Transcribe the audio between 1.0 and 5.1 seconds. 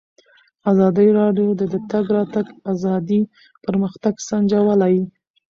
راډیو د د تګ راتګ ازادي پرمختګ سنجولی.